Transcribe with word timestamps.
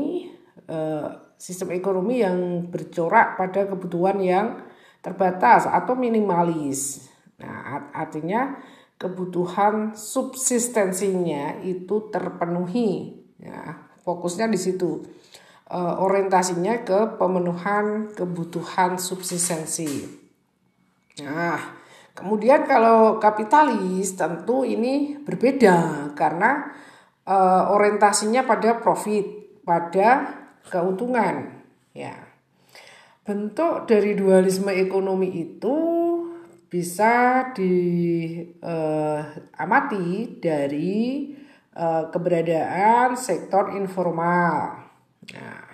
eh, 0.66 1.30
sistem 1.42 1.74
ekonomi 1.74 2.22
yang 2.22 2.70
bercorak 2.70 3.34
pada 3.34 3.66
kebutuhan 3.66 4.22
yang 4.22 4.62
terbatas 5.02 5.66
atau 5.66 5.98
minimalis. 5.98 7.10
Nah, 7.42 7.90
artinya 7.90 8.62
kebutuhan 9.02 9.98
subsistensinya 9.98 11.58
itu 11.66 12.14
terpenuhi. 12.14 13.18
Ya, 13.42 13.90
fokusnya 14.06 14.46
di 14.54 14.60
situ. 14.62 15.02
E, 15.66 15.80
orientasinya 15.82 16.86
ke 16.86 17.18
pemenuhan 17.18 18.14
kebutuhan 18.14 19.02
subsistensi. 19.02 20.06
Nah, 21.26 21.58
kemudian 22.14 22.70
kalau 22.70 23.18
kapitalis 23.18 24.14
tentu 24.14 24.62
ini 24.62 25.18
berbeda 25.18 26.14
karena 26.14 26.70
e, 27.26 27.34
orientasinya 27.74 28.46
pada 28.46 28.78
profit, 28.78 29.58
pada 29.66 30.41
keuntungan. 30.70 31.64
Ya. 31.96 32.30
Bentuk 33.22 33.86
dari 33.86 34.18
dualisme 34.18 34.74
ekonomi 34.74 35.30
itu 35.40 35.78
bisa 36.72 37.46
diamati 37.52 38.64
eh, 40.24 40.28
dari 40.40 41.36
eh, 41.76 42.04
keberadaan 42.10 43.20
sektor 43.20 43.76
informal. 43.76 44.80
Nah, 45.36 45.68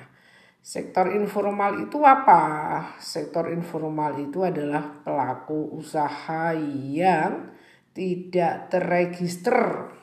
sektor 0.60 1.14
informal 1.14 1.86
itu 1.86 2.02
apa? 2.02 2.44
Sektor 3.00 3.54
informal 3.54 4.18
itu 4.20 4.42
adalah 4.44 5.06
pelaku 5.06 5.78
usaha 5.78 6.52
yang 6.92 7.54
tidak 7.94 8.74
terregister 8.74 9.94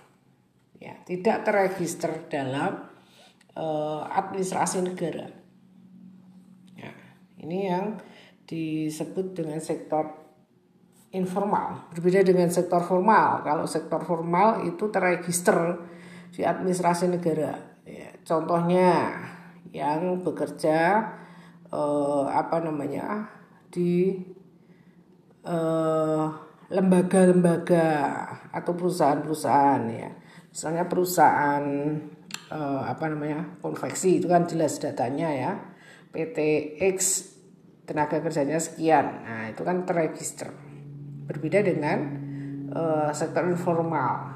ya, 0.78 0.94
tidak 1.06 1.42
terregister 1.46 2.26
dalam 2.26 2.93
uh, 3.58 4.06
administrasi 4.06 4.82
negara. 4.82 5.30
Ya, 6.74 6.92
ini 7.42 7.70
yang 7.70 7.98
disebut 8.44 9.34
dengan 9.34 9.58
sektor 9.58 10.10
informal. 11.14 11.88
Berbeda 11.94 12.26
dengan 12.26 12.50
sektor 12.50 12.82
formal. 12.82 13.46
Kalau 13.46 13.64
sektor 13.64 14.02
formal 14.02 14.66
itu 14.66 14.90
terregister 14.90 15.78
di 16.34 16.42
administrasi 16.42 17.06
negara. 17.08 17.54
Ya, 17.86 18.10
contohnya 18.26 19.14
yang 19.70 20.22
bekerja 20.22 21.10
uh, 21.70 22.26
apa 22.30 22.62
namanya 22.62 23.30
di 23.70 24.22
lembaga 25.44 26.40
lembaga-lembaga 26.72 27.86
atau 28.48 28.72
perusahaan-perusahaan 28.72 29.82
ya. 29.92 30.10
Misalnya 30.48 30.88
perusahaan 30.88 31.64
uh, 32.50 32.82
apa 32.84 33.08
namanya 33.08 33.56
konveksi 33.62 34.20
itu 34.20 34.26
kan 34.28 34.44
jelas 34.44 34.76
datanya 34.82 35.28
ya. 35.32 35.52
PT 36.14 36.38
X 36.94 36.98
tenaga 37.84 38.20
kerjanya 38.20 38.58
sekian. 38.60 39.24
Nah 39.24 39.52
itu 39.52 39.62
kan 39.64 39.84
terregister. 39.84 40.52
Berbeda 41.24 41.64
dengan 41.64 41.98
uh, 42.72 43.10
sektor 43.12 43.44
informal. 43.48 44.34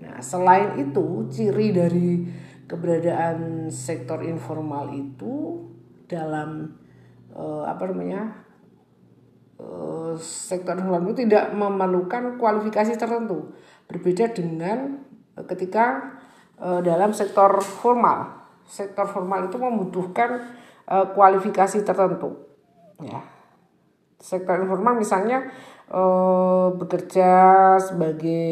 Nah 0.00 0.18
selain 0.20 0.80
itu 0.80 1.28
ciri 1.28 1.72
dari 1.72 2.10
keberadaan 2.70 3.68
sektor 3.72 4.22
informal 4.22 4.94
itu 4.94 5.66
dalam 6.06 6.70
uh, 7.34 7.66
apa 7.66 7.82
namanya 7.90 8.46
uh, 9.58 10.14
sektor 10.20 10.74
informal 10.78 11.10
itu 11.10 11.26
tidak 11.26 11.50
memerlukan 11.54 12.36
kualifikasi 12.36 12.94
tertentu. 12.98 13.54
Berbeda 13.90 14.30
dengan 14.30 15.02
ketika 15.46 16.18
dalam 16.60 17.16
sektor 17.16 17.64
formal. 17.64 18.36
Sektor 18.68 19.08
formal 19.08 19.48
itu 19.48 19.56
membutuhkan 19.56 20.44
uh, 20.90 21.06
kualifikasi 21.10 21.80
tertentu. 21.86 22.36
Ya. 23.00 23.24
Sektor 24.20 24.60
informal 24.60 25.00
misalnya 25.00 25.48
uh, 25.88 26.68
bekerja 26.76 27.30
sebagai 27.80 28.44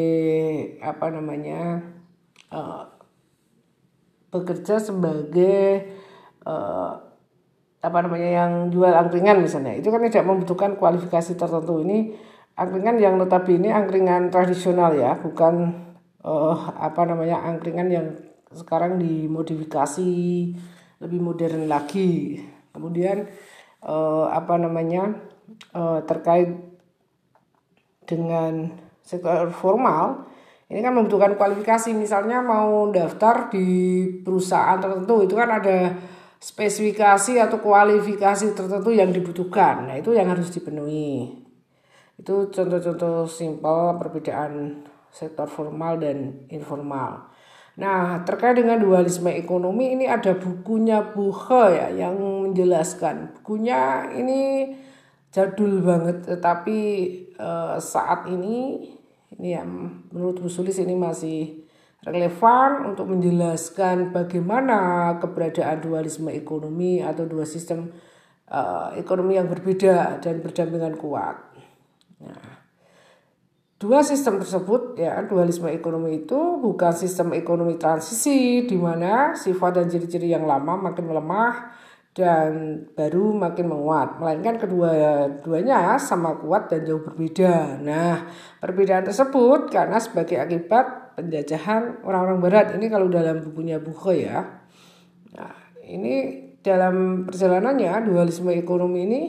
apa 0.81 1.13
namanya? 1.13 1.85
Bekerja 4.33 4.81
sebagai 4.81 5.85
apa 7.79 7.97
namanya 8.03 8.29
yang 8.43 8.51
jual 8.73 8.91
angkringan 8.91 9.39
misalnya 9.39 9.77
itu 9.77 9.87
kan 9.87 10.03
tidak 10.03 10.25
membutuhkan 10.27 10.75
kualifikasi 10.75 11.37
tertentu 11.37 11.79
ini 11.79 12.11
angkringan 12.59 12.99
yang 12.99 13.15
notabene 13.15 13.71
angkringan 13.71 14.27
tradisional 14.27 14.91
ya 14.97 15.15
bukan 15.15 15.71
uh, 16.23 16.57
apa 16.75 17.05
namanya 17.07 17.43
angkringan 17.43 17.89
yang 17.89 18.07
sekarang 18.49 18.97
dimodifikasi 18.97 20.09
lebih 20.99 21.19
modern 21.21 21.69
lagi. 21.69 22.41
Kemudian 22.73 23.29
uh, 23.85 24.27
apa 24.29 24.57
namanya 24.57 25.15
uh, 25.73 26.01
terkait 26.03 26.55
dengan 28.09 28.73
sektor 29.05 29.53
formal 29.53 30.29
ini 30.69 30.85
kan 30.85 30.93
membutuhkan 30.93 31.33
kualifikasi. 31.33 31.97
Misalnya 31.97 32.45
mau 32.45 32.93
daftar 32.93 33.49
di 33.49 33.67
perusahaan 34.21 34.77
tertentu 34.77 35.25
itu 35.25 35.33
kan 35.33 35.49
ada 35.49 35.97
spesifikasi 36.39 37.41
atau 37.41 37.57
kualifikasi 37.57 38.53
tertentu 38.53 38.93
yang 38.93 39.09
dibutuhkan. 39.09 39.89
Nah 39.89 39.97
itu 39.97 40.13
yang 40.13 40.29
harus 40.29 40.53
dipenuhi. 40.53 41.41
Itu 42.15 42.53
contoh-contoh 42.53 43.25
simpel 43.25 43.97
perbedaan 43.97 44.85
sektor 45.11 45.49
formal 45.49 45.99
dan 45.99 46.45
informal. 46.49 47.29
Nah, 47.79 48.27
terkait 48.27 48.59
dengan 48.59 48.75
dualisme 48.81 49.31
ekonomi 49.31 49.95
ini 49.95 50.03
ada 50.03 50.35
bukunya 50.35 50.99
Buhe 51.15 51.63
ya 51.79 51.87
yang 52.07 52.19
menjelaskan. 52.19 53.39
Bukunya 53.39 54.11
ini 54.11 54.73
jadul 55.31 55.79
banget 55.79 56.27
tetapi 56.27 56.79
eh, 57.39 57.75
saat 57.79 58.27
ini 58.27 58.83
ini 59.39 59.47
ya 59.55 59.63
menurut 60.11 60.41
Bu 60.43 60.49
Sulis 60.51 60.75
ini 60.81 60.97
masih 60.97 61.69
relevan 62.03 62.91
untuk 62.91 63.11
menjelaskan 63.11 64.11
bagaimana 64.15 65.15
keberadaan 65.19 65.83
dualisme 65.83 66.31
ekonomi 66.31 67.03
atau 67.03 67.27
dua 67.27 67.43
sistem 67.43 67.91
uh, 68.47 68.95
ekonomi 68.95 69.35
yang 69.35 69.51
berbeda 69.51 70.23
dan 70.23 70.39
berdampingan 70.39 70.95
kuat. 70.95 71.35
Nah, 72.23 72.58
Dua 73.79 74.03
sistem 74.03 74.43
tersebut 74.43 74.99
ya 74.99 75.23
dualisme 75.23 75.71
ekonomi 75.71 76.27
itu 76.27 76.59
bukan 76.59 76.91
sistem 76.91 77.31
ekonomi 77.31 77.79
transisi 77.79 78.67
di 78.67 78.75
mana 78.75 79.31
sifat 79.31 79.79
dan 79.79 79.87
ciri-ciri 79.87 80.27
yang 80.27 80.43
lama 80.43 80.91
makin 80.91 81.07
melemah 81.07 81.71
dan 82.11 82.83
baru 82.91 83.31
makin 83.31 83.71
menguat. 83.71 84.19
Melainkan 84.19 84.59
kedua-duanya 84.59 85.95
sama 85.95 86.35
kuat 86.43 86.67
dan 86.67 86.83
jauh 86.83 86.99
berbeda. 86.99 87.79
Nah, 87.79 88.27
perbedaan 88.59 89.07
tersebut 89.07 89.71
karena 89.71 89.95
sebagai 90.03 90.43
akibat 90.43 91.15
penjajahan 91.15 92.03
orang-orang 92.03 92.39
barat. 92.43 92.65
Ini 92.75 92.85
kalau 92.91 93.07
dalam 93.07 93.47
bukunya 93.47 93.79
Buko 93.79 94.11
ya. 94.11 94.43
Nah, 95.39 95.55
ini 95.87 96.51
dalam 96.59 97.23
perjalanannya 97.23 98.03
dualisme 98.03 98.51
ekonomi 98.51 99.07
ini 99.07 99.21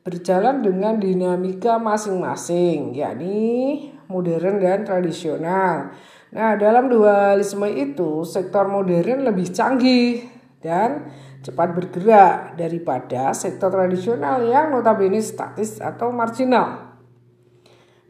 berjalan 0.00 0.64
dengan 0.64 0.96
dinamika 0.96 1.76
masing-masing, 1.76 2.96
yakni 2.96 3.92
modern 4.08 4.58
dan 4.58 4.82
tradisional. 4.82 5.92
Nah, 6.30 6.54
dalam 6.56 6.86
dualisme 6.88 7.66
itu, 7.68 8.22
sektor 8.22 8.70
modern 8.70 9.26
lebih 9.26 9.50
canggih 9.50 10.30
dan 10.62 11.10
cepat 11.40 11.72
bergerak 11.72 12.54
daripada 12.54 13.32
sektor 13.32 13.72
tradisional 13.72 14.44
yang 14.44 14.70
notabene 14.70 15.18
statis 15.24 15.80
atau 15.80 16.12
marginal. 16.12 16.90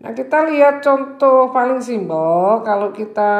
Nah, 0.01 0.13
kita 0.17 0.49
lihat 0.49 0.81
contoh 0.81 1.53
paling 1.53 1.85
simpel 1.85 2.65
kalau 2.65 2.89
kita 2.91 3.33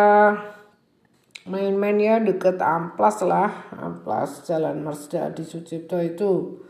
main-main 1.49 1.97
ya 1.97 2.17
deket 2.21 2.61
Amplas 2.61 3.25
lah, 3.25 3.73
Amplas 3.73 4.45
Jalan 4.45 4.85
Marsda 4.85 5.33
di 5.33 5.41
Sucipto 5.41 5.97
itu 5.99 6.61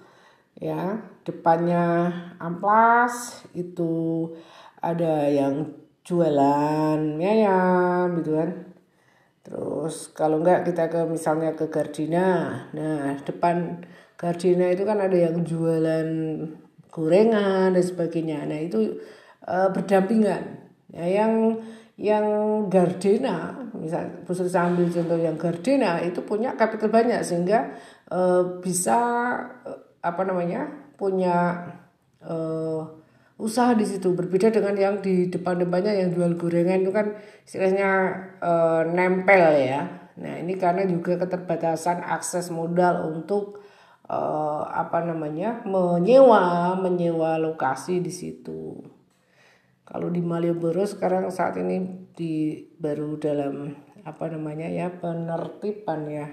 ya 0.56 0.98
depannya 1.26 2.12
Amplas 2.40 3.44
itu 3.52 4.26
ada 4.80 5.28
yang 5.28 5.72
jualan 6.04 7.20
ayam 7.20 8.16
gitu 8.18 8.32
kan 8.40 8.70
Terus 9.50 10.12
kalau 10.12 10.44
enggak 10.44 10.68
kita 10.68 10.86
ke 10.86 11.00
misalnya 11.08 11.56
ke 11.56 11.66
Gardina. 11.72 12.54
Nah, 12.70 13.18
depan 13.24 13.82
Gardina 14.14 14.68
itu 14.68 14.84
kan 14.84 15.00
ada 15.00 15.16
yang 15.16 15.42
jualan 15.42 16.08
gorengan 16.92 17.72
dan 17.72 17.84
sebagainya. 17.84 18.44
Nah, 18.44 18.60
itu 18.60 19.00
e, 19.42 19.56
berdampingan. 19.72 20.70
Ya, 20.94 21.24
yang 21.24 21.58
yang 21.96 22.26
Gardena, 22.68 23.56
misal 23.74 24.22
khusus 24.22 24.54
ambil 24.54 24.86
contoh 24.92 25.18
yang 25.18 25.34
Gardena 25.34 26.00
itu 26.04 26.22
punya 26.22 26.54
kapital 26.54 26.92
banyak 26.92 27.24
sehingga 27.24 27.74
e, 28.06 28.20
bisa 28.60 28.98
e, 29.64 29.70
apa 30.04 30.22
namanya? 30.22 30.68
Punya 31.00 31.64
e, 32.20 32.36
usaha 33.40 33.72
di 33.72 33.88
situ 33.88 34.12
berbeda 34.12 34.52
dengan 34.52 34.76
yang 34.76 34.94
di 35.00 35.32
depan-depannya 35.32 35.96
yang 35.96 36.12
jual 36.12 36.36
gorengan 36.36 36.84
itu 36.84 36.92
kan 36.92 37.16
istilahnya 37.48 37.90
e, 38.36 38.52
nempel 38.92 39.56
ya. 39.56 40.12
Nah, 40.20 40.36
ini 40.36 40.60
karena 40.60 40.84
juga 40.84 41.16
keterbatasan 41.16 42.04
akses 42.04 42.52
modal 42.52 43.08
untuk 43.08 43.64
e, 44.04 44.18
apa 44.68 45.00
namanya? 45.00 45.64
menyewa, 45.64 46.76
menyewa 46.76 47.40
lokasi 47.40 48.04
di 48.04 48.12
situ. 48.12 48.84
Kalau 49.88 50.06
di 50.06 50.22
Malioboro 50.22 50.86
sekarang 50.86 51.32
saat 51.34 51.58
ini 51.58 52.06
di 52.14 52.62
baru 52.78 53.18
dalam 53.18 53.74
apa 54.06 54.30
namanya 54.30 54.70
ya 54.70 54.86
penertiban 54.92 56.06
ya. 56.06 56.28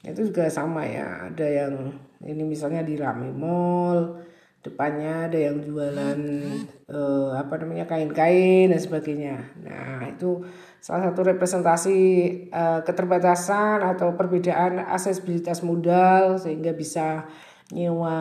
Itu 0.00 0.32
juga 0.32 0.48
sama 0.48 0.84
ya. 0.88 1.28
Ada 1.28 1.46
yang 1.46 1.74
ini 2.24 2.42
misalnya 2.44 2.80
di 2.80 2.96
Rame 2.96 3.32
Mall, 3.32 4.20
depannya 4.60 5.28
ada 5.28 5.38
yang 5.40 5.64
jualan 5.64 6.20
uh, 6.92 7.32
apa 7.32 7.54
namanya 7.60 7.88
kain-kain 7.88 8.68
dan 8.68 8.80
sebagainya. 8.80 9.36
Nah 9.64 10.04
itu 10.08 10.44
salah 10.80 11.12
satu 11.12 11.24
representasi 11.24 11.98
uh, 12.52 12.80
keterbatasan 12.84 13.80
atau 13.84 14.12
perbedaan 14.16 14.84
aksesibilitas 14.84 15.64
modal 15.64 16.36
sehingga 16.36 16.76
bisa 16.76 17.24
nyewa 17.72 18.16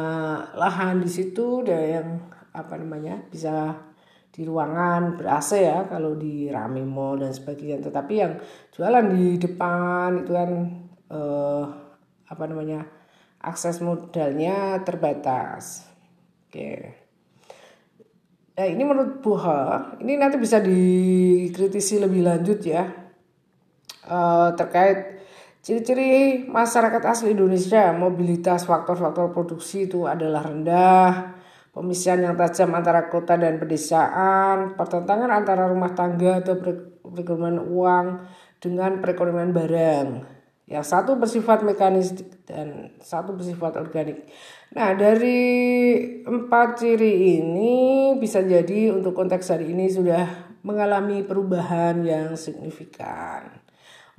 lahan 0.56 1.04
di 1.04 1.10
situ 1.12 1.64
dan 1.68 1.82
yang 1.84 2.10
apa 2.56 2.76
namanya 2.80 3.20
bisa 3.28 3.76
di 4.30 4.48
ruangan 4.48 5.20
ber 5.20 5.28
AC 5.28 5.60
ya 5.60 5.84
kalau 5.92 6.16
di 6.16 6.48
Rame 6.48 6.88
Mall 6.88 7.20
dan 7.20 7.36
sebagainya. 7.36 7.84
Tetapi 7.84 8.14
yang 8.16 8.40
jualan 8.72 9.12
di 9.12 9.36
depan 9.36 10.24
itu 10.24 10.32
kan 10.32 10.52
uh, 11.10 11.64
apa 12.30 12.44
namanya 12.46 12.86
akses 13.42 13.82
modalnya 13.82 14.82
terbatas. 14.86 15.86
Oke. 16.48 16.96
Nah 18.60 18.68
ini 18.68 18.84
menurut 18.84 19.24
Buha, 19.24 19.96
ini 20.04 20.20
nanti 20.20 20.36
bisa 20.36 20.60
dikritisi 20.60 21.96
lebih 21.96 22.28
lanjut 22.28 22.60
ya 22.66 23.10
uh, 24.10 24.52
terkait 24.58 25.22
ciri-ciri 25.64 26.44
masyarakat 26.48 27.02
asli 27.06 27.32
Indonesia, 27.32 27.94
mobilitas 27.96 28.66
faktor-faktor 28.68 29.32
produksi 29.32 29.88
itu 29.88 30.10
adalah 30.10 30.44
rendah, 30.44 31.36
pemisahan 31.72 32.26
yang 32.26 32.36
tajam 32.36 32.74
antara 32.74 33.08
kota 33.08 33.38
dan 33.38 33.62
pedesaan, 33.62 34.76
pertentangan 34.76 35.30
antara 35.30 35.70
rumah 35.70 35.94
tangga 35.94 36.42
atau 36.42 36.60
perekonomian 36.60 37.60
uang 37.64 38.06
dengan 38.60 39.00
perekonomian 39.00 39.52
barang. 39.56 40.39
Yang 40.70 40.86
satu 40.86 41.18
bersifat 41.18 41.66
mekanis 41.66 42.14
dan 42.46 42.94
satu 43.02 43.34
bersifat 43.34 43.74
organik. 43.82 44.30
Nah, 44.78 44.94
dari 44.94 45.42
empat 46.22 46.78
ciri 46.78 47.42
ini 47.42 48.14
bisa 48.22 48.46
jadi 48.46 48.94
untuk 48.94 49.18
konteks 49.18 49.50
hari 49.50 49.74
ini 49.74 49.90
sudah 49.90 50.54
mengalami 50.62 51.26
perubahan 51.26 52.06
yang 52.06 52.38
signifikan. 52.38 53.50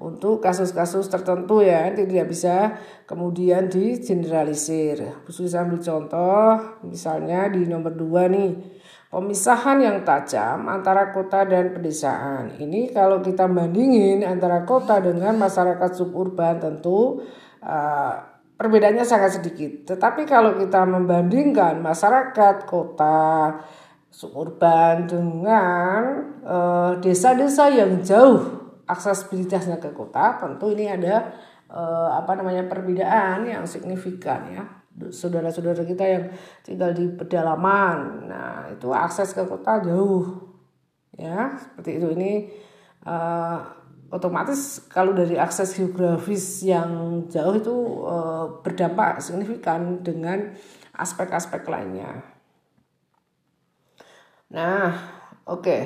Untuk 0.00 0.41
kasus-kasus 0.41 1.12
tertentu 1.12 1.61
ya 1.61 1.87
tidak 1.93 2.26
bisa 2.26 2.75
kemudian 3.05 3.70
digeneralisir. 3.70 5.23
Khusus 5.29 5.52
ambil 5.55 5.79
contoh 5.79 6.81
misalnya 6.82 7.52
di 7.52 7.69
nomor 7.69 7.93
dua 7.94 8.26
nih 8.26 8.80
pemisahan 9.11 9.83
yang 9.83 9.99
tajam 10.07 10.71
antara 10.71 11.11
kota 11.11 11.43
dan 11.43 11.75
pedesaan. 11.75 12.55
Ini 12.57 12.95
kalau 12.95 13.19
kita 13.19 13.51
bandingin 13.51 14.23
antara 14.23 14.62
kota 14.62 15.03
dengan 15.03 15.35
masyarakat 15.35 15.91
suburban 15.99 16.62
tentu 16.62 17.21
uh, 17.61 18.15
perbedaannya 18.55 19.03
sangat 19.03 19.43
sedikit. 19.43 19.97
Tetapi 19.97 20.29
kalau 20.29 20.55
kita 20.55 20.87
membandingkan 20.87 21.83
masyarakat 21.83 22.69
kota 22.69 23.57
suburban 24.11 25.09
dengan 25.09 26.03
eh, 26.45 26.93
desa-desa 27.01 27.73
yang 27.73 28.05
jauh 28.05 28.43
aksesibilitasnya 28.85 29.81
ke 29.81 29.95
kota, 29.95 30.37
tentu 30.43 30.75
ini 30.75 30.91
ada 30.91 31.31
uh, 31.71 32.11
apa 32.19 32.35
namanya 32.35 32.67
perbedaan 32.67 33.47
yang 33.47 33.62
signifikan 33.62 34.51
ya. 34.51 34.80
Saudara-saudara 35.08 35.88
kita 35.88 36.05
yang 36.05 36.25
tinggal 36.61 36.92
di 36.92 37.09
pedalaman, 37.09 38.28
nah 38.28 38.69
itu 38.69 38.92
akses 38.92 39.33
ke 39.33 39.49
kota 39.49 39.80
jauh, 39.80 40.52
ya 41.16 41.57
seperti 41.57 41.97
itu 41.97 42.09
ini 42.12 42.33
uh, 43.09 43.80
otomatis 44.11 44.85
kalau 44.90 45.14
dari 45.14 45.38
akses 45.38 45.78
geografis 45.78 46.66
yang 46.66 47.25
jauh 47.30 47.54
itu 47.54 47.76
e, 48.02 48.16
berdampak 48.66 49.23
signifikan 49.23 50.02
dengan 50.02 50.50
aspek-aspek 50.99 51.62
lainnya. 51.71 52.26
Nah, 54.50 54.90
oke. 55.47 55.62
Okay. 55.62 55.83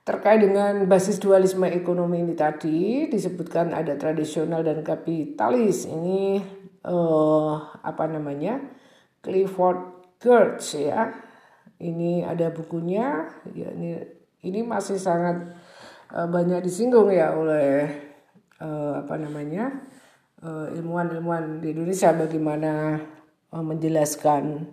Terkait 0.00 0.42
dengan 0.42 0.90
basis 0.90 1.22
dualisme 1.22 1.70
ekonomi 1.70 2.18
ini 2.24 2.34
tadi 2.34 3.06
disebutkan 3.06 3.70
ada 3.70 3.94
tradisional 3.94 4.66
dan 4.66 4.82
kapitalis. 4.82 5.86
Ini 5.86 6.42
eh, 6.84 7.54
apa 7.84 8.04
namanya? 8.08 8.60
Clifford 9.20 10.14
Geertz 10.20 10.76
ya. 10.76 11.12
Ini 11.80 12.28
ada 12.28 12.52
bukunya. 12.52 13.28
Ya 13.52 13.72
ini 13.72 14.20
ini 14.44 14.64
masih 14.64 14.96
sangat 14.96 15.56
uh, 16.14 16.28
banyak 16.28 16.64
disinggung 16.64 17.10
ya 17.12 17.34
oleh 17.34 17.88
uh, 18.60 19.04
apa 19.04 19.14
namanya 19.16 19.86
ilmuwan-ilmuwan 20.72 21.44
uh, 21.44 21.60
di 21.60 21.76
Indonesia 21.76 22.16
bagaimana 22.16 22.96
uh, 23.52 23.64
menjelaskan 23.64 24.72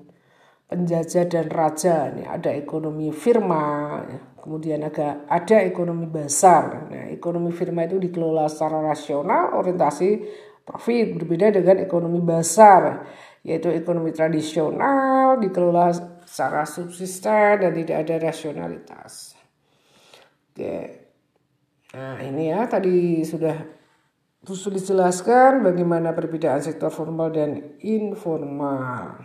penjajah 0.67 1.27
dan 1.27 1.47
raja 1.51 2.11
ini 2.11 2.23
ada 2.23 2.51
ekonomi 2.51 3.11
firma 3.11 3.99
kemudian 4.39 4.83
agak 4.83 5.27
ada 5.27 5.63
ekonomi 5.63 6.07
besar 6.07 6.87
nah 6.87 7.07
ekonomi 7.11 7.51
firma 7.51 7.83
itu 7.83 7.99
dikelola 7.99 8.47
secara 8.47 8.79
rasional 8.83 9.55
orientasi 9.59 10.23
profit 10.67 11.15
berbeda 11.15 11.55
dengan 11.55 11.79
ekonomi 11.79 12.19
besar 12.19 13.07
yaitu 13.47 13.71
ekonomi 13.71 14.11
tradisional 14.11 15.39
dikelola 15.39 15.95
secara 16.27 16.67
subsisten 16.67 17.63
dan 17.63 17.71
tidak 17.71 17.97
ada 18.03 18.15
rasionalitas 18.27 19.39
oke 20.51 21.07
Nah 21.95 22.19
ini 22.19 22.51
ya 22.51 22.67
tadi 22.67 23.23
sudah 23.23 23.55
sudah 24.43 24.79
dijelaskan 24.79 25.63
bagaimana 25.63 26.11
perbedaan 26.11 26.59
sektor 26.59 26.91
formal 26.91 27.31
dan 27.31 27.79
informal. 27.79 29.23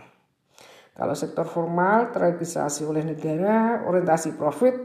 Kalau 0.93 1.15
sektor 1.17 1.43
formal 1.43 2.13
terrealisasi 2.13 2.87
oleh 2.87 3.03
negara, 3.03 3.83
orientasi 3.83 4.39
profit. 4.39 4.75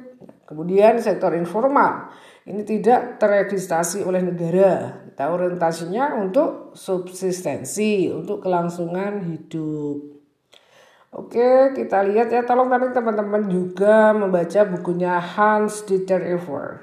Kemudian 0.48 0.98
sektor 0.98 1.36
informal 1.36 2.10
ini 2.48 2.64
tidak 2.64 3.20
teregistrasi 3.20 4.00
oleh 4.08 4.24
negara. 4.24 5.04
Kita 5.04 5.28
orientasinya 5.28 6.16
untuk 6.16 6.72
subsistensi, 6.72 8.08
untuk 8.08 8.40
kelangsungan 8.40 9.20
hidup. 9.28 10.16
Oke, 11.12 11.76
kita 11.76 12.00
lihat 12.08 12.32
ya. 12.32 12.48
Tolong 12.48 12.72
nanti 12.72 12.88
teman-teman 12.96 13.44
juga 13.52 14.16
membaca 14.16 14.64
bukunya 14.64 15.20
Hans 15.20 15.84
Dieter 15.84 16.24
Ever. 16.24 16.80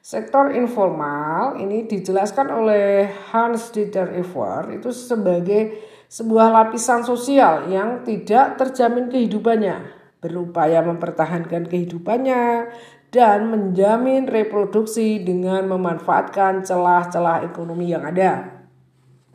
Sektor 0.00 0.52
informal 0.52 1.60
ini 1.60 1.84
dijelaskan 1.84 2.48
oleh 2.52 3.08
Hans 3.32 3.72
Dieter 3.72 4.12
Ever 4.16 4.72
itu 4.76 4.92
sebagai 4.92 5.76
sebuah 6.08 6.52
lapisan 6.52 7.04
sosial 7.04 7.68
yang 7.72 8.04
tidak 8.04 8.56
terjamin 8.56 9.12
kehidupannya, 9.12 9.76
berupaya 10.24 10.80
mempertahankan 10.84 11.68
kehidupannya 11.68 12.72
dan 13.10 13.50
menjamin 13.50 14.30
reproduksi 14.30 15.22
dengan 15.22 15.66
memanfaatkan 15.66 16.62
celah-celah 16.62 17.42
ekonomi 17.42 17.90
yang 17.90 18.06
ada. 18.06 18.62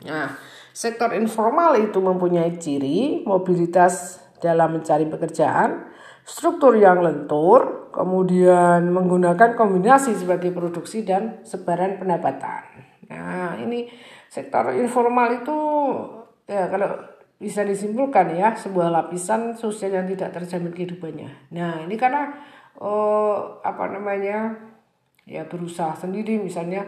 Nah, 0.04 0.32
sektor 0.72 1.12
informal 1.12 1.76
itu 1.76 2.00
mempunyai 2.00 2.56
ciri 2.56 3.24
mobilitas 3.28 4.20
dalam 4.40 4.80
mencari 4.80 5.04
pekerjaan, 5.08 5.92
struktur 6.24 6.76
yang 6.76 7.04
lentur, 7.04 7.92
kemudian 7.92 8.88
menggunakan 8.92 9.56
kombinasi 9.56 10.16
sebagai 10.16 10.52
produksi 10.52 11.04
dan 11.04 11.44
sebaran 11.44 12.00
pendapatan. 12.00 12.64
Nah, 13.12 13.60
ini 13.60 13.88
sektor 14.26 14.72
informal 14.72 15.44
itu 15.44 15.58
ya 16.48 16.68
kalau 16.72 16.96
bisa 17.36 17.60
disimpulkan 17.60 18.32
ya 18.32 18.56
sebuah 18.56 18.88
lapisan 18.88 19.52
sosial 19.52 20.00
yang 20.00 20.08
tidak 20.08 20.32
terjamin 20.32 20.72
kehidupannya. 20.72 21.52
Nah, 21.52 21.84
ini 21.84 21.94
karena 22.00 22.32
oh, 22.80 23.60
apa 23.62 23.92
namanya? 23.92 24.54
ya 25.26 25.42
berusaha 25.42 25.90
sendiri 25.98 26.38
misalnya 26.38 26.86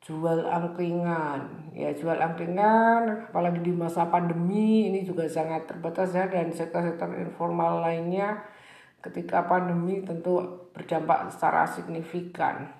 jual 0.00 0.40
angkringan 0.48 1.68
ya 1.76 1.92
jual 1.92 2.16
angkringan 2.16 3.28
apalagi 3.28 3.60
di 3.60 3.76
masa 3.76 4.08
pandemi 4.08 4.88
ini 4.88 5.04
juga 5.04 5.28
sangat 5.28 5.68
terbatas 5.68 6.16
ya 6.16 6.24
dan 6.32 6.48
sektor-sektor 6.48 7.12
informal 7.12 7.84
lainnya 7.84 8.40
ketika 9.04 9.44
pandemi 9.44 10.00
tentu 10.00 10.40
berdampak 10.72 11.28
secara 11.28 11.68
signifikan. 11.68 12.72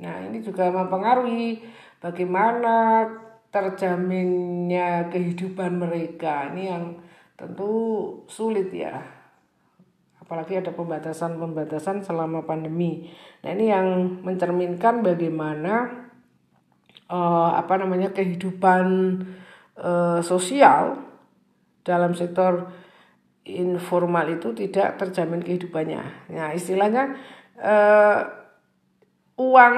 Nah, 0.00 0.24
ini 0.24 0.40
juga 0.40 0.72
mempengaruhi 0.72 1.60
bagaimana 2.00 3.04
terjaminnya 3.52 5.12
kehidupan 5.12 5.76
mereka. 5.76 6.48
Ini 6.52 6.62
yang 6.64 6.84
tentu 7.36 7.72
sulit 8.24 8.72
ya. 8.72 9.04
Apalagi 10.26 10.58
ada 10.58 10.74
pembatasan-pembatasan 10.74 12.02
selama 12.02 12.42
pandemi. 12.42 13.06
Nah, 13.46 13.54
ini 13.54 13.70
yang 13.70 14.18
mencerminkan 14.26 15.06
bagaimana 15.06 15.86
uh, 17.06 17.54
apa 17.54 17.78
namanya 17.78 18.10
kehidupan 18.10 18.86
uh, 19.78 20.18
sosial 20.26 20.98
dalam 21.86 22.18
sektor 22.18 22.74
informal 23.46 24.26
itu 24.34 24.50
tidak 24.50 24.98
terjamin 24.98 25.46
kehidupannya. 25.46 26.34
Nah, 26.34 26.50
istilahnya 26.50 27.14
uh, 27.62 28.18
uang 29.38 29.76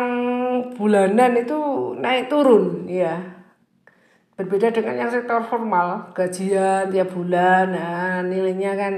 bulanan 0.81 1.37
itu 1.37 1.93
naik 2.01 2.33
turun, 2.33 2.89
ya. 2.89 3.21
Berbeda 4.41 4.73
dengan 4.73 4.97
yang 4.97 5.11
sektor 5.13 5.45
formal, 5.45 6.17
gajian 6.17 6.89
tiap 6.89 7.13
bulan, 7.13 7.77
nah, 7.77 8.25
nilainya 8.25 8.73
kan 8.73 8.95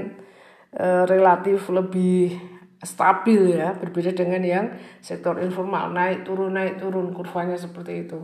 uh, 0.75 1.03
relatif 1.07 1.67
lebih 1.71 2.37
stabil 2.81 3.57
ya, 3.61 3.77
berbeda 3.77 4.11
dengan 4.13 4.41
yang 4.41 4.65
sektor 4.99 5.37
informal, 5.37 5.93
naik 5.93 6.25
turun 6.25 6.57
naik 6.57 6.81
turun 6.81 7.13
kurvanya 7.13 7.57
seperti 7.57 8.09
itu. 8.09 8.19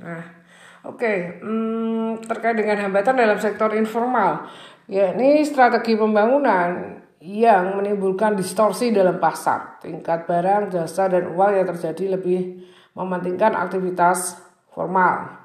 Nah, 0.00 0.40
Oke, 0.80 1.44
hmm, 1.44 2.24
terkait 2.24 2.56
dengan 2.56 2.88
hambatan 2.88 3.12
dalam 3.12 3.36
sektor 3.36 3.68
informal, 3.76 4.48
ya 4.88 5.12
ini 5.12 5.44
strategi 5.44 5.92
pembangunan 5.92 6.96
yang 7.20 7.76
menimbulkan 7.76 8.32
distorsi 8.32 8.88
dalam 8.88 9.20
pasar, 9.20 9.76
tingkat 9.84 10.24
barang, 10.24 10.72
jasa, 10.72 11.12
dan 11.12 11.36
uang 11.36 11.52
yang 11.52 11.68
terjadi 11.68 12.16
lebih 12.16 12.64
mementingkan 12.96 13.52
aktivitas 13.60 14.40
formal. 14.72 15.36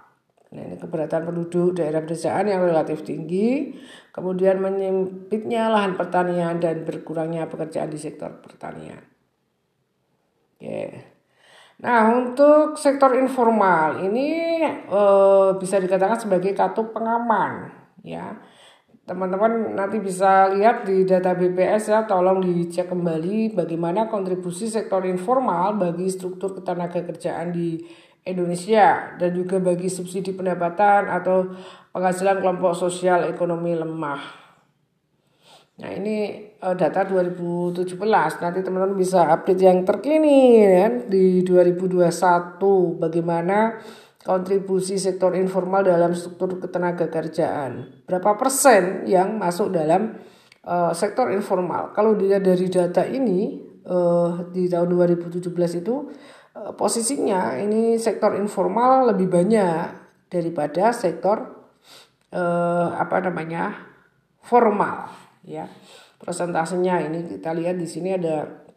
Nah, 0.55 0.71
ini 0.71 0.79
keberatan 0.79 1.27
penduduk 1.27 1.75
daerah 1.83 1.99
pedesaan 1.99 2.47
yang 2.47 2.63
relatif 2.63 3.03
tinggi, 3.03 3.75
kemudian 4.15 4.63
menyempitnya 4.63 5.67
lahan 5.67 5.99
pertanian 5.99 6.55
dan 6.55 6.87
berkurangnya 6.87 7.51
pekerjaan 7.51 7.91
di 7.91 7.99
sektor 7.99 8.31
pertanian. 8.39 9.03
Oke. 10.55 11.11
Nah, 11.83 12.07
untuk 12.15 12.79
sektor 12.79 13.11
informal 13.19 13.99
ini 14.07 14.63
e, 14.87 15.01
bisa 15.59 15.75
dikatakan 15.83 16.15
sebagai 16.15 16.55
kartu 16.55 16.95
pengaman, 16.95 17.67
ya. 17.99 18.39
Teman-teman 19.03 19.75
nanti 19.75 19.99
bisa 19.99 20.47
lihat 20.55 20.87
di 20.87 21.03
data 21.03 21.35
BPS 21.35 21.91
ya, 21.91 22.07
tolong 22.07 22.39
dicek 22.39 22.87
kembali 22.87 23.51
bagaimana 23.51 24.07
kontribusi 24.07 24.71
sektor 24.71 25.03
informal 25.03 25.75
bagi 25.75 26.07
struktur 26.07 26.55
ketenaga 26.55 27.03
kerjaan 27.03 27.51
di 27.51 27.83
Indonesia 28.25 29.13
dan 29.21 29.29
juga 29.35 29.61
bagi 29.61 29.85
subsidi 29.91 30.33
pendapatan 30.33 31.05
atau 31.05 31.53
penghasilan 31.95 32.43
kelompok 32.43 32.75
sosial 32.75 33.23
ekonomi 33.31 33.71
lemah. 33.71 34.43
Nah 35.79 35.91
ini 35.95 36.51
uh, 36.59 36.75
data 36.75 37.07
2017 37.07 37.95
nanti 38.43 38.59
teman-teman 38.59 38.99
bisa 38.99 39.23
update 39.31 39.63
yang 39.63 39.87
terkini 39.87 40.59
ya 40.59 40.91
di 41.07 41.39
2021 41.47 42.99
bagaimana 42.99 43.79
kontribusi 44.27 44.99
sektor 44.99 45.39
informal 45.39 45.87
dalam 45.87 46.11
struktur 46.11 46.59
ketenaga 46.59 47.07
kerjaan. 47.07 48.03
Berapa 48.03 48.35
persen 48.35 49.07
yang 49.07 49.39
masuk 49.39 49.71
dalam 49.71 50.19
uh, 50.67 50.91
sektor 50.91 51.31
informal? 51.31 51.95
Kalau 51.95 52.11
dilihat 52.15 52.43
dari 52.43 52.67
data 52.67 53.07
ini 53.07 53.55
uh, 53.87 54.51
di 54.51 54.67
tahun 54.67 54.91
2017 54.91 55.47
itu 55.79 55.95
uh, 56.59 56.71
posisinya 56.75 57.55
ini 57.55 57.95
sektor 57.95 58.35
informal 58.35 59.15
lebih 59.15 59.31
banyak 59.31 60.03
daripada 60.27 60.91
sektor 60.91 61.54
uh, 62.35 62.91
apa 62.99 63.23
namanya 63.23 63.71
formal 64.43 65.07
ya. 65.47 65.65
Persentasenya 66.19 67.07
ini 67.07 67.39
kita 67.39 67.55
lihat 67.55 67.79
di 67.79 67.87
sini 67.87 68.15
ada 68.15 68.67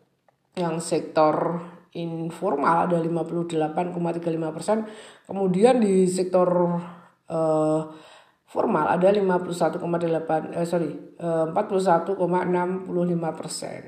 yang 0.55 0.79
sektor 0.79 1.59
informal 1.95 2.91
ada 2.91 3.01
58,35 3.01 4.55
persen 4.55 4.85
kemudian 5.25 5.81
di 5.81 6.05
sektor 6.05 6.49
uh, 7.31 7.81
formal 8.49 8.87
ada 8.89 9.09
51,8 9.13 10.57
eh 10.57 10.65
sorry 10.65 10.91
uh, 11.21 11.47
41,65 11.53 13.39
persen. 13.39 13.83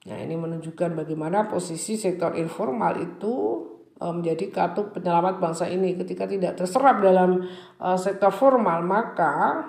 Nah 0.00 0.16
ini 0.16 0.32
menunjukkan 0.32 0.96
bagaimana 0.96 1.44
posisi 1.44 2.00
sektor 2.00 2.32
informal 2.40 2.96
itu 3.04 3.34
eh, 3.36 3.69
menjadi 4.00 4.48
kartu 4.48 4.88
penyelamat 4.96 5.36
bangsa 5.36 5.68
ini 5.68 5.92
ketika 5.92 6.24
tidak 6.24 6.56
terserap 6.56 7.04
dalam 7.04 7.44
uh, 7.76 8.00
sektor 8.00 8.32
formal 8.32 8.80
maka 8.80 9.68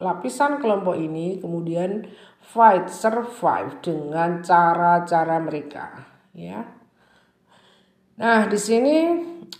Lapisan 0.00 0.64
kelompok 0.64 0.96
ini 0.96 1.36
kemudian 1.36 2.08
fight 2.40 2.88
survive 2.88 3.84
dengan 3.84 4.40
cara-cara 4.40 5.36
mereka, 5.36 5.92
ya. 6.32 6.64
Nah, 8.16 8.48
di 8.48 8.56
sini 8.56 8.96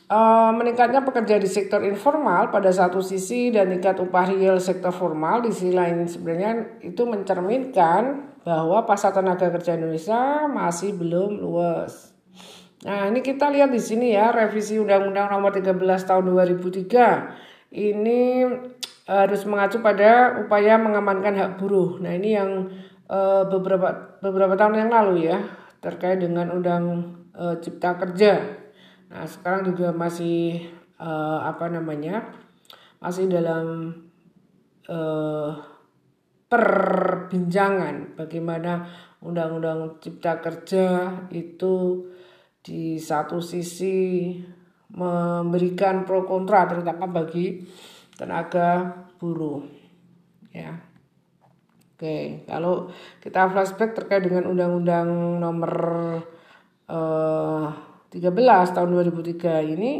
uh, 0.08 0.50
meningkatnya 0.56 1.04
pekerja 1.04 1.36
di 1.36 1.44
sektor 1.44 1.84
informal 1.84 2.48
pada 2.48 2.72
satu 2.72 3.04
sisi 3.04 3.52
dan 3.52 3.68
tingkat 3.68 4.00
upah 4.00 4.32
real 4.32 4.56
sektor 4.56 4.88
formal 4.88 5.44
di 5.44 5.52
sisi 5.52 5.76
lain 5.76 6.08
sebenarnya 6.08 6.80
itu 6.88 7.04
mencerminkan 7.04 8.32
bahwa 8.40 8.88
pasar 8.88 9.12
tenaga 9.12 9.52
kerja 9.52 9.76
Indonesia 9.76 10.48
masih 10.48 10.96
belum 10.96 11.36
luas. 11.36 12.16
Nah, 12.80 13.12
ini 13.12 13.20
kita 13.20 13.52
lihat 13.52 13.68
di 13.68 13.80
sini 13.80 14.16
ya 14.16 14.32
revisi 14.32 14.80
Undang-Undang 14.80 15.28
Nomor 15.28 15.52
13 15.52 15.76
Tahun 16.08 16.24
2003. 16.24 17.72
Ini 17.76 18.20
harus 19.10 19.42
mengacu 19.42 19.82
pada 19.82 20.38
upaya 20.38 20.78
mengamankan 20.78 21.34
hak 21.34 21.50
buruh. 21.58 21.98
Nah 21.98 22.14
ini 22.14 22.38
yang 22.38 22.70
uh, 23.10 23.42
beberapa 23.50 24.18
beberapa 24.22 24.54
tahun 24.54 24.86
yang 24.86 24.90
lalu 24.94 25.26
ya 25.26 25.42
terkait 25.82 26.22
dengan 26.22 26.54
undang 26.54 27.18
uh, 27.34 27.58
cipta 27.58 27.98
kerja. 27.98 28.38
Nah 29.10 29.26
sekarang 29.26 29.66
juga 29.66 29.90
masih 29.90 30.78
apa 31.00 31.72
namanya 31.72 32.28
masih 33.00 33.24
dalam 33.24 33.96
perbincangan 36.44 38.20
bagaimana 38.20 38.84
undang-undang 39.24 39.96
cipta 40.04 40.44
kerja 40.44 41.08
itu 41.32 42.04
di 42.60 43.00
satu 43.00 43.40
sisi 43.40 44.36
memberikan 44.90 46.02
pro 46.04 46.26
kontra 46.26 46.66
terutama 46.66 47.06
bagi 47.08 47.64
tenaga 48.18 49.06
buruh 49.16 49.64
ya. 50.52 50.76
Oke 51.96 52.44
kalau 52.48 52.88
kita 53.20 53.48
flashback 53.52 53.92
terkait 53.96 54.24
dengan 54.24 54.48
undang-undang 54.50 55.40
nomor 55.40 55.74
eh, 56.88 57.66
13 58.10 58.74
tahun 58.74 58.88
2003 58.90 59.72
ini 59.78 59.92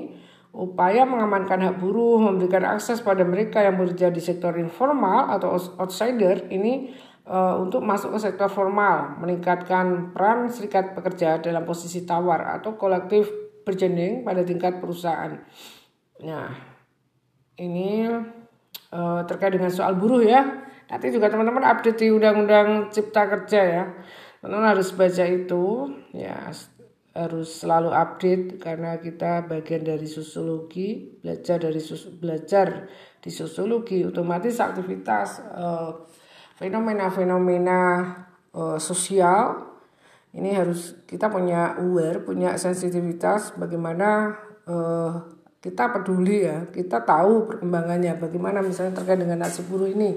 upaya 0.51 1.07
mengamankan 1.07 1.63
hak 1.63 1.77
buruh, 1.79 2.19
memberikan 2.19 2.67
akses 2.67 2.99
pada 2.99 3.23
mereka 3.23 3.63
yang 3.63 3.79
bekerja 3.79 4.11
di 4.11 4.19
sektor 4.19 4.59
informal 4.59 5.31
atau 5.31 5.55
outsider 5.79 6.51
ini 6.51 6.91
untuk 7.31 7.87
masuk 7.87 8.19
ke 8.19 8.19
sektor 8.19 8.51
formal, 8.51 9.15
meningkatkan 9.23 10.11
peran 10.11 10.51
serikat 10.51 10.99
pekerja 10.99 11.39
dalam 11.39 11.63
posisi 11.63 12.03
tawar 12.03 12.59
atau 12.59 12.75
kolektif 12.75 13.31
bergening 13.63 14.27
pada 14.27 14.43
tingkat 14.43 14.83
perusahaan. 14.83 15.39
Nah, 16.27 16.51
ini 17.55 18.11
uh, 18.91 19.23
terkait 19.31 19.55
dengan 19.55 19.71
soal 19.71 19.95
buruh 19.95 20.27
ya. 20.27 20.43
Nanti 20.91 21.15
juga 21.15 21.31
teman-teman 21.31 21.63
update 21.71 22.03
di 22.03 22.11
Undang-Undang 22.11 22.91
Cipta 22.91 23.31
Kerja 23.31 23.61
ya. 23.63 23.85
Teman-teman 24.43 24.75
harus 24.75 24.91
baca 24.91 25.25
itu 25.31 25.87
ya 26.11 26.51
harus 27.11 27.63
selalu 27.63 27.91
update 27.91 28.63
karena 28.63 28.99
kita 28.99 29.47
bagian 29.47 29.83
dari 29.83 30.07
sosiologi 30.07 31.19
belajar 31.19 31.59
dari 31.59 31.83
sus 31.83 32.07
belajar 32.07 32.87
di 33.19 33.31
sosiologi 33.35 34.07
otomatis 34.07 34.63
aktivitas 34.63 35.43
fenomena-fenomena 36.61 37.81
uh, 38.53 38.77
sosial 38.77 39.73
ini 40.37 40.53
harus 40.53 40.95
kita 41.09 41.33
punya 41.33 41.81
aware 41.81 42.23
punya 42.23 42.55
sensitivitas 42.61 43.57
bagaimana 43.57 44.37
uh, 44.69 45.25
kita 45.65 45.91
peduli 45.97 46.45
ya 46.45 46.69
kita 46.69 47.03
tahu 47.03 47.49
perkembangannya 47.49 48.21
bagaimana 48.21 48.61
misalnya 48.61 49.01
terkait 49.01 49.19
dengan 49.19 49.41
nasib 49.41 49.67
buruh 49.73 49.89
ini 49.89 50.15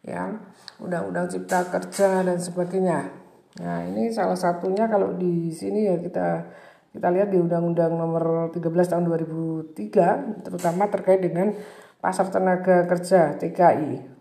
ya 0.00 0.32
undang-undang 0.80 1.28
cipta 1.28 1.68
kerja 1.68 2.24
dan 2.24 2.40
sebagainya 2.40 3.24
Nah, 3.54 3.86
ini 3.86 4.10
salah 4.10 4.34
satunya 4.34 4.90
kalau 4.90 5.14
di 5.14 5.54
sini 5.54 5.86
ya 5.86 5.94
kita 6.02 6.42
kita 6.90 7.08
lihat 7.10 7.30
di 7.30 7.38
Undang-Undang 7.38 7.92
Nomor 7.94 8.50
13 8.50 8.90
Tahun 8.90 9.04
2003 9.06 10.42
terutama 10.42 10.90
terkait 10.90 11.22
dengan 11.22 11.54
pasar 12.02 12.34
tenaga 12.34 12.82
kerja 12.90 13.38
TKI. 13.38 14.13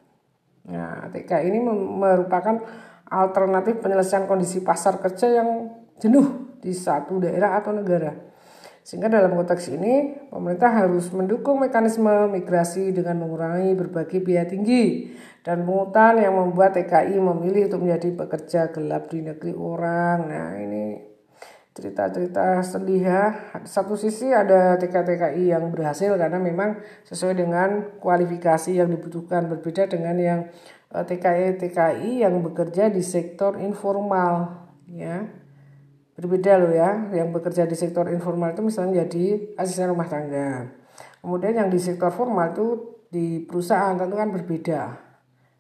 Nah, 0.70 1.12
TKI 1.12 1.52
ini 1.52 1.60
merupakan 1.64 2.56
alternatif 3.10 3.84
penyelesaian 3.84 4.26
kondisi 4.26 4.64
pasar 4.64 4.98
kerja 5.04 5.44
yang 5.44 5.70
jenuh 6.00 6.58
di 6.64 6.72
satu 6.72 7.20
daerah 7.20 7.60
atau 7.60 7.76
negara. 7.76 8.34
Sehingga 8.84 9.08
dalam 9.08 9.40
konteks 9.40 9.72
ini 9.72 10.28
pemerintah 10.28 10.84
harus 10.84 11.08
mendukung 11.16 11.64
mekanisme 11.64 12.28
migrasi 12.28 12.92
dengan 12.92 13.24
mengurangi 13.24 13.80
berbagai 13.80 14.20
biaya 14.20 14.44
tinggi 14.44 15.08
dan 15.40 15.64
pungutan 15.64 16.20
yang 16.20 16.36
membuat 16.36 16.76
TKI 16.76 17.16
memilih 17.16 17.72
untuk 17.72 17.88
menjadi 17.88 18.10
pekerja 18.12 18.62
gelap 18.76 19.08
di 19.08 19.24
negeri 19.24 19.56
orang. 19.56 20.18
Nah 20.28 20.50
ini 20.60 21.13
cerita-cerita 21.74 22.62
sedih 22.62 23.02
ya. 23.02 23.24
Satu 23.66 23.98
sisi 23.98 24.30
ada 24.30 24.78
TKI-TKI 24.78 25.54
yang 25.54 25.74
berhasil 25.74 26.14
karena 26.14 26.38
memang 26.38 26.82
sesuai 27.10 27.34
dengan 27.38 27.98
kualifikasi 27.98 28.78
yang 28.78 28.94
dibutuhkan 28.94 29.50
berbeda 29.50 29.90
dengan 29.90 30.16
yang 30.18 30.40
eh, 30.94 32.18
yang 32.22 32.34
bekerja 32.46 32.94
di 32.94 33.02
sektor 33.02 33.58
informal 33.58 34.70
ya. 34.90 35.26
Berbeda 36.14 36.62
loh 36.62 36.70
ya, 36.70 37.10
yang 37.10 37.34
bekerja 37.34 37.66
di 37.66 37.74
sektor 37.74 38.06
informal 38.14 38.54
itu 38.54 38.62
misalnya 38.62 39.02
jadi 39.02 39.58
asisten 39.58 39.90
rumah 39.90 40.06
tangga. 40.06 40.70
Kemudian 41.26 41.58
yang 41.58 41.70
di 41.74 41.82
sektor 41.82 42.14
formal 42.14 42.54
itu 42.54 42.68
di 43.14 43.46
perusahaan 43.46 43.94
tentu 43.94 44.18
kan 44.18 44.34
berbeda 44.34 44.82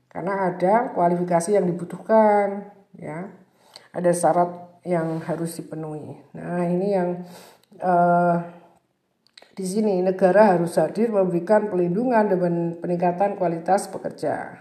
karena 0.10 0.50
ada 0.50 0.90
kualifikasi 0.98 1.54
yang 1.54 1.70
dibutuhkan 1.70 2.74
ya 2.98 3.30
ada 3.94 4.10
syarat 4.10 4.73
yang 4.84 5.20
harus 5.24 5.60
dipenuhi. 5.60 6.20
Nah 6.36 6.64
ini 6.68 6.88
yang 6.92 7.10
uh, 7.80 8.38
di 9.54 9.66
sini 9.66 10.04
negara 10.04 10.56
harus 10.58 10.76
hadir 10.76 11.14
memberikan 11.14 11.72
pelindungan 11.72 12.28
dan 12.28 12.78
peningkatan 12.84 13.40
kualitas 13.40 13.88
pekerja. 13.88 14.60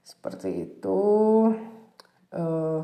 Seperti 0.00 0.50
itu. 0.68 1.00
Uh, 2.34 2.82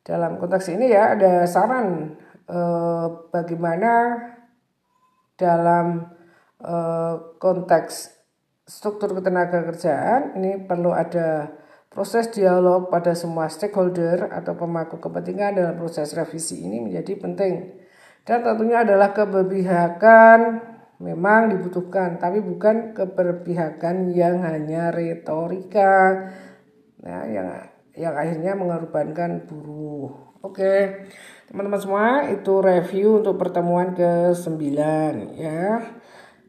dalam 0.00 0.40
konteks 0.40 0.72
ini 0.72 0.90
ya 0.90 1.14
ada 1.14 1.46
saran 1.46 2.18
uh, 2.50 3.30
bagaimana 3.30 4.18
dalam 5.38 6.08
uh, 6.64 7.36
konteks 7.38 8.10
struktur 8.66 9.14
ketenaga 9.14 9.62
kerjaan 9.70 10.34
ini 10.40 10.62
perlu 10.66 10.90
ada 10.90 11.52
proses 11.90 12.30
dialog 12.30 12.86
pada 12.86 13.18
semua 13.18 13.50
stakeholder 13.50 14.30
atau 14.30 14.54
pemangku 14.54 15.02
kepentingan 15.02 15.58
dalam 15.58 15.74
proses 15.74 16.14
revisi 16.14 16.62
ini 16.62 16.78
menjadi 16.78 17.18
penting. 17.18 17.54
Dan 18.22 18.46
tentunya 18.46 18.86
adalah 18.86 19.10
keberpihakan 19.10 20.38
memang 21.02 21.50
dibutuhkan, 21.50 22.20
tapi 22.20 22.38
bukan 22.38 22.94
keberpihakan 22.94 24.14
yang 24.14 24.44
hanya 24.44 24.92
retorika, 24.94 26.28
nah, 27.02 27.24
yang 27.26 27.48
yang 27.96 28.14
akhirnya 28.14 28.54
mengorbankan 28.54 29.48
buruh. 29.50 30.30
Oke, 30.40 31.04
teman-teman 31.50 31.80
semua 31.80 32.06
itu 32.32 32.64
review 32.64 33.20
untuk 33.20 33.36
pertemuan 33.36 33.92
ke-9 33.92 34.56
ya. 35.36 35.84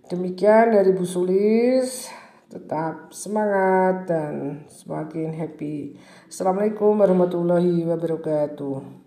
Demikian 0.08 0.76
dari 0.76 0.92
Bu 0.96 1.04
Sulis. 1.04 2.21
Tetap 2.52 3.16
semangat 3.16 4.12
dan 4.12 4.68
semakin 4.68 5.32
happy. 5.32 5.96
Assalamualaikum 6.28 7.00
warahmatullahi 7.00 7.88
wabarakatuh. 7.88 9.01